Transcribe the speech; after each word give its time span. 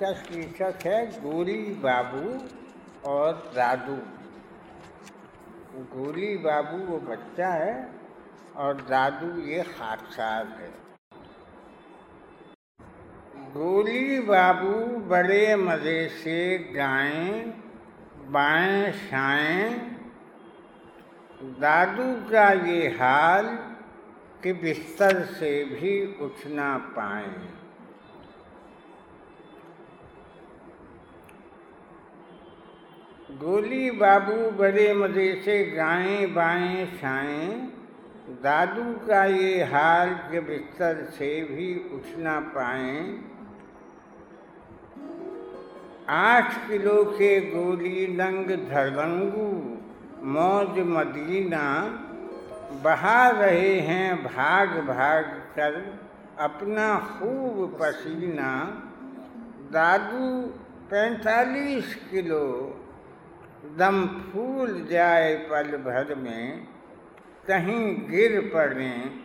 इसका 0.00 0.12
शीर्षक 0.16 0.86
है 0.86 0.98
गोली 1.22 1.62
बाबू 1.80 2.28
और 3.10 3.32
दादू 3.54 3.96
गोली 5.90 6.36
बाबू 6.36 6.78
वो 6.84 6.98
बच्चा 7.00 7.48
है 7.54 7.74
और 8.56 8.80
दादू 8.82 9.28
ये 9.42 9.60
हादसार 9.70 10.46
है। 10.60 10.70
गोली 13.52 14.18
बाबू 14.22 14.72
बड़े 15.06 15.44
मज़े 15.58 16.08
से 16.16 16.40
गाएँ, 16.74 17.44
बाएँ 18.32 18.92
शाएँ 19.04 19.70
दादू 21.60 22.12
का 22.30 22.50
ये 22.66 22.88
हाल 22.98 23.56
कि 24.42 24.52
बिस्तर 24.64 25.24
से 25.30 25.52
भी 25.66 25.96
उठ 26.24 26.46
ना 26.48 26.76
पाएँ। 26.96 27.34
गोली 33.30 33.90
बाबू 33.90 34.50
बड़े 34.58 34.92
मज़े 34.94 35.34
से 35.44 35.64
गाएँ 35.64 36.26
बाएँ 36.26 36.86
छाएँ। 37.00 37.48
दादू 38.42 38.82
का 39.06 39.24
ये 39.24 39.62
हाल 39.64 40.10
के 40.30 40.40
बिस्तर 40.40 41.04
से 41.10 41.28
भी 41.42 41.68
उठ 41.94 42.18
ना 42.18 42.38
पाएँ। 42.40 42.96
आठ 46.08 46.54
किलो 46.68 47.04
के 47.12 47.40
गोली 47.50 48.06
नंग 48.10 48.50
धरंगू 48.68 49.48
मौज 50.28 50.78
मदीना। 50.88 51.64
बहा 52.84 53.30
रहे 53.30 53.74
हैं 53.80 54.22
भाग 54.24 54.76
भाग 54.88 55.24
कर 55.56 55.80
अपना 56.40 56.88
खूब 57.10 57.78
पसीना। 57.80 58.52
दादू 59.72 60.28
पैंतालीस 60.90 61.94
किलो 62.10 62.46
दम 63.64 64.06
फूल 64.06 64.88
जाए 64.90 65.36
पल 65.36 65.76
भर 65.76 66.14
में, 66.14 66.68
कहीं 67.46 68.08
गिर 68.10 68.50
पड़े, 68.54 69.20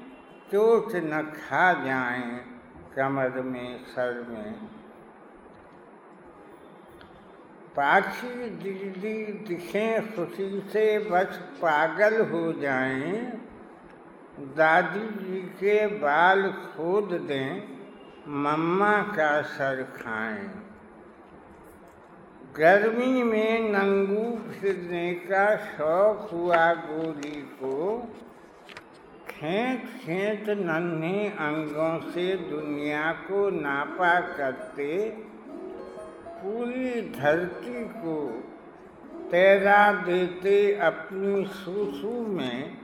चोट 0.51 0.95
न 0.95 1.33
खा 1.35 1.85
जाएँ 1.85 2.39
कमर 2.95 3.29
में, 3.29 3.85
सर 3.85 4.25
में। 4.29 4.53
पाछी 7.75 8.49
दीदी 8.49 9.25
दिखें, 9.25 10.15
खुशी 10.15 10.63
से 10.73 10.99
बस 10.99 11.37
पागल 11.37 12.21
हो 12.21 12.53
जाएँ। 12.53 13.41
दादी 14.39 15.25
जी 15.25 15.41
के 15.41 15.87
बाल 15.87 16.51
खोद 16.51 17.03
दें, 17.03 17.67
मम्मा 18.27 19.01
का 19.01 19.41
सर 19.41 19.83
खाएँ। 19.83 20.64
गर्मी 22.57 23.23
में 23.23 23.69
नंगू 23.69 24.51
फिरने 24.51 25.13
का 25.13 25.55
शौक 25.55 26.29
हुआ 26.31 26.73
गोरी 26.73 27.41
को। 27.41 27.99
खेत 29.29 29.83
खेत 29.85 30.49
नन्हे 30.49 31.27
अंगों 31.27 32.11
से 32.11 32.35
दुनिया 32.35 33.11
को 33.11 33.49
नापा 33.49 34.19
करते, 34.19 35.09
पूरी 36.29 37.01
धरती 37.01 37.85
को 37.85 38.43
तैरा 39.31 39.91
देते 39.91 40.75
अपनी 40.75 41.45
सूसू 41.45 42.27
में। 42.27 42.77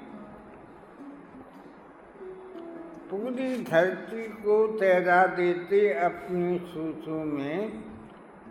पूरी 3.11 3.63
धरती 3.63 4.27
को 4.27 4.67
तैरा 4.67 5.25
देते 5.25 5.93
अपनी 5.93 6.59
सूसू 6.59 7.23
में। 7.23 7.83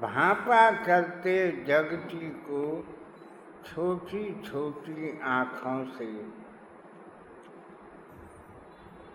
भापा 0.03 0.71
करते 0.84 1.34
जगती 1.66 2.28
को 2.44 2.62
छोटी 3.65 4.25
छोटी 4.44 5.19
आँखों 5.31 5.84
से। 5.97 6.06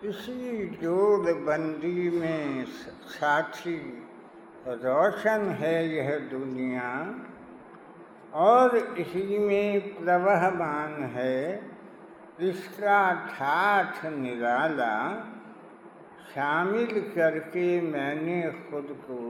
इसी 0.08 0.66
जोड़ 0.82 1.32
बंदी 1.40 2.10
में 2.10 2.64
साथी 3.10 3.76
रोशन 4.68 5.48
है 5.60 5.76
यह 5.88 6.18
दुनिया, 6.30 6.90
और 8.34 8.76
इसी 8.76 9.38
में 9.38 9.94
प्रवहमान 9.96 11.02
है 11.14 11.38
इसका 12.40 13.00
ठाठ 13.28 14.04
निराला 14.06 14.96
शामिल 16.30 17.00
करके 17.14 17.80
मैंने 17.80 18.40
खुद 18.70 18.96
को 19.04 19.20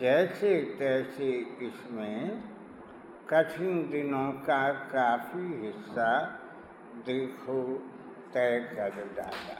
जैसे 0.00 0.50
तैसे 0.78 1.30
इसमें 1.62 2.42
कठिन 3.30 3.90
दिनों 3.90 4.30
का 4.46 4.62
काफ़ी 4.92 5.46
हिस्सा 5.62 6.10
देखो 7.06 7.62
तय 8.34 8.58
कर 8.70 8.96
डाला। 9.16 9.56